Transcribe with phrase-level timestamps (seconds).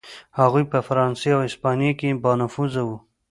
[0.39, 2.89] هغوی په فرانسې او هسپانیې کې بانفوذه و.